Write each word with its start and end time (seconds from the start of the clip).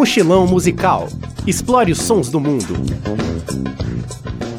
Mochilão 0.00 0.46
musical. 0.46 1.10
Explore 1.46 1.92
os 1.92 1.98
sons 1.98 2.30
do 2.30 2.40
mundo. 2.40 2.74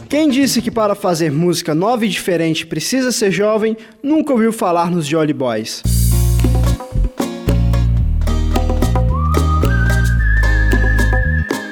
Quem 0.07 0.29
disse 0.29 0.62
que 0.62 0.69
para 0.69 0.94
fazer 0.94 1.31
música 1.31 1.73
nova 1.73 2.05
e 2.05 2.10
diferente 2.10 2.63
precisa 2.63 3.12
ser 3.12 3.31
jovem, 3.31 3.75
nunca 4.04 4.31
ouviu 4.33 4.54
falar 4.54 4.91
nos 4.91 5.07
Jolly 5.07 5.33
Boys. 5.33 5.81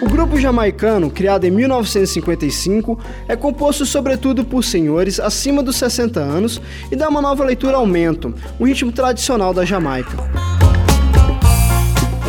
O 0.01 0.09
grupo 0.09 0.39
jamaicano, 0.39 1.11
criado 1.11 1.45
em 1.45 1.51
1955, 1.51 2.99
é 3.27 3.35
composto 3.35 3.85
sobretudo 3.85 4.43
por 4.43 4.63
senhores 4.63 5.19
acima 5.19 5.61
dos 5.61 5.75
60 5.75 6.19
anos 6.19 6.59
e 6.91 6.95
dá 6.95 7.07
uma 7.07 7.21
nova 7.21 7.45
leitura 7.45 7.77
ao 7.77 7.85
mento, 7.85 8.33
um 8.59 8.65
ritmo 8.65 8.91
tradicional 8.91 9.53
da 9.53 9.63
Jamaica. 9.63 10.17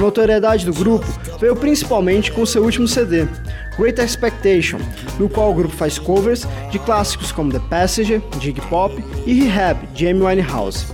A 0.01 0.03
notoriedade 0.03 0.65
do 0.65 0.73
grupo 0.73 1.05
veio 1.39 1.55
principalmente 1.55 2.33
com 2.33 2.47
seu 2.47 2.65
último 2.65 2.89
CD, 2.89 3.29
Great 3.79 4.01
Expectation, 4.01 4.79
no 5.19 5.29
qual 5.29 5.51
o 5.51 5.55
grupo 5.55 5.77
faz 5.77 5.99
covers 5.99 6.49
de 6.71 6.79
clássicos 6.79 7.31
como 7.31 7.53
The 7.53 7.61
Passenger, 7.69 8.23
Iggy 8.37 8.63
Pop 8.63 8.95
e 9.27 9.35
Rehab, 9.35 9.87
de 9.89 10.09
Amy 10.09 10.23
Winehouse. 10.23 10.87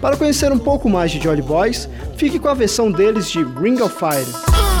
Para 0.00 0.16
conhecer 0.16 0.50
um 0.52 0.58
pouco 0.58 0.88
mais 0.88 1.10
de 1.10 1.22
Jolly 1.22 1.42
Boys, 1.42 1.86
fique 2.16 2.38
com 2.38 2.48
a 2.48 2.54
versão 2.54 2.90
deles 2.90 3.30
de 3.30 3.44
Ring 3.44 3.78
of 3.82 3.94
Fire. 3.94 4.75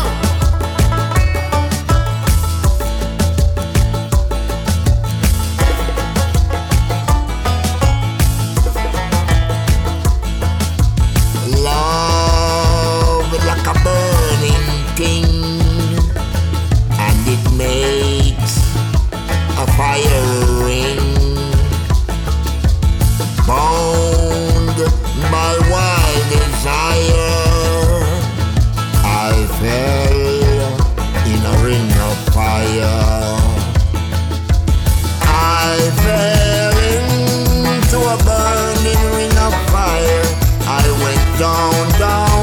burning 38.66 39.04
ring 39.16 39.36
of 39.46 39.54
fire. 39.70 40.22
I 40.66 40.84
went 41.02 41.38
down, 41.38 42.00
down. 42.00 42.35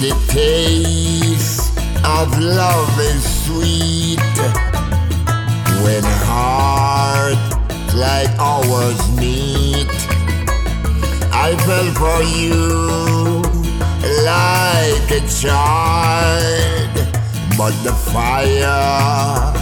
The 0.00 0.16
taste 0.28 1.76
of 2.06 2.38
love 2.38 2.98
is 3.00 3.22
sweet 3.44 4.18
when 5.84 6.02
hearts 6.24 7.94
like 7.94 8.30
ours 8.38 8.98
meet. 9.18 9.90
I 11.30 11.54
fell 11.66 11.90
for 12.00 12.22
you 12.22 13.42
like 14.24 15.10
a 15.10 15.28
child, 15.28 16.94
but 17.58 17.74
the 17.84 17.92
fire 17.92 19.59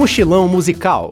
Mochilão 0.00 0.48
musical. 0.48 1.08